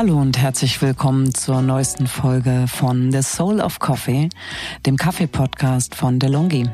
[0.00, 4.30] Hallo und herzlich willkommen zur neuesten Folge von The Soul of Coffee,
[4.86, 6.70] dem Kaffee-Podcast von DeLonghi.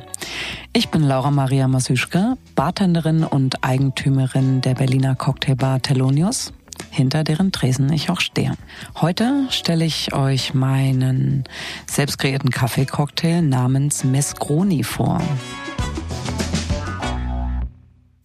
[0.72, 6.52] Ich bin Laura Maria Masüschke, Bartenderin und Eigentümerin der Berliner Cocktailbar Thelonius,
[6.90, 8.52] hinter deren Tresen ich auch stehe.
[9.00, 11.42] Heute stelle ich euch meinen
[11.90, 15.20] selbst kreierten Kaffeecocktail namens Mescroni vor.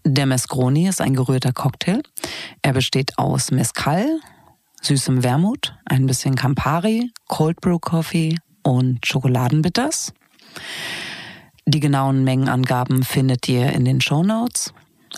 [0.05, 2.03] Der Mescroni ist ein gerührter Cocktail.
[2.61, 4.05] Er besteht aus Mescal,
[4.81, 10.13] süßem Wermut, ein bisschen Campari, Cold Brew Coffee und Schokoladenbitters.
[11.65, 14.73] Die genauen Mengenangaben findet ihr in den Show Notes.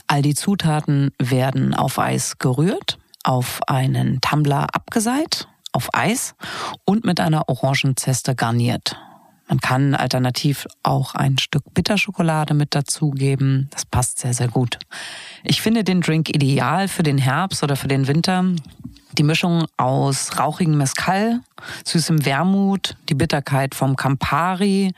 [0.07, 6.35] All die Zutaten werden auf Eis gerührt, auf einen Tumbler abgeseit, auf Eis
[6.85, 8.97] und mit einer Orangenzeste garniert.
[9.47, 13.67] Man kann alternativ auch ein Stück Bitterschokolade mit dazugeben.
[13.71, 14.79] Das passt sehr, sehr gut.
[15.43, 18.45] Ich finde den Drink ideal für den Herbst oder für den Winter.
[19.17, 21.41] Die Mischung aus rauchigem Mescal,
[21.85, 24.93] süßem Wermut, die Bitterkeit vom Campari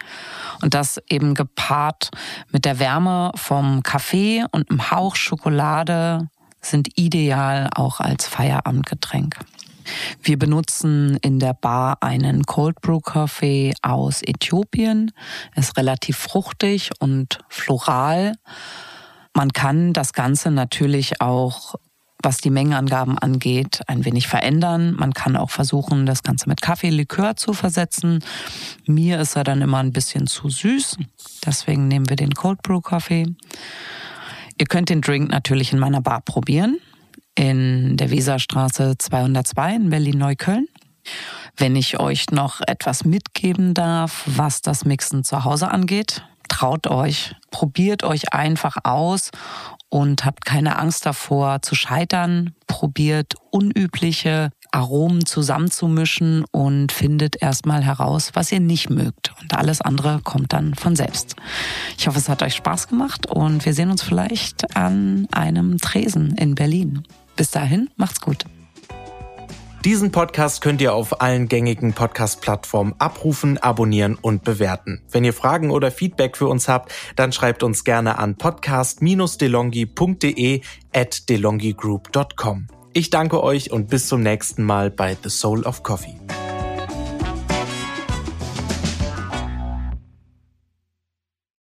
[0.62, 2.12] und das eben gepaart
[2.52, 6.30] mit der Wärme vom Kaffee und einem Hauch Schokolade
[6.62, 9.38] sind ideal auch als Feierabendgetränk.
[10.24, 15.12] Wir benutzen in der Bar einen Cold Brew Coffee aus Äthiopien.
[15.56, 18.34] Ist relativ fruchtig und floral.
[19.34, 21.76] Man kann das Ganze natürlich auch
[22.26, 24.96] was die Mengenangaben angeht, ein wenig verändern.
[24.96, 28.24] Man kann auch versuchen, das Ganze mit Kaffeelikör zu versetzen.
[28.86, 30.98] Mir ist er dann immer ein bisschen zu süß.
[31.46, 33.28] Deswegen nehmen wir den Cold Brew Kaffee.
[34.58, 36.80] Ihr könnt den Drink natürlich in meiner Bar probieren.
[37.36, 40.68] In der Weserstraße 202 in Berlin-Neukölln.
[41.56, 47.36] Wenn ich euch noch etwas mitgeben darf, was das Mixen zu Hause angeht, traut euch,
[47.52, 49.32] probiert euch einfach aus
[49.90, 52.56] und habt keine Angst davor zu scheitern.
[52.68, 59.34] Probiert unübliche Aromen zusammenzumischen und findet erstmal heraus, was ihr nicht mögt.
[59.42, 61.36] Und alles andere kommt dann von selbst.
[61.98, 66.36] Ich hoffe, es hat euch Spaß gemacht und wir sehen uns vielleicht an einem Tresen
[66.36, 67.04] in Berlin.
[67.38, 68.46] Bis dahin, macht's gut.
[69.86, 75.04] Diesen Podcast könnt ihr auf allen gängigen Podcast-Plattformen abrufen, abonnieren und bewerten.
[75.12, 81.30] Wenn ihr Fragen oder Feedback für uns habt, dann schreibt uns gerne an podcast-delongi.de at
[81.30, 82.66] delongigroup.com.
[82.94, 86.20] Ich danke euch und bis zum nächsten Mal bei The Soul of Coffee.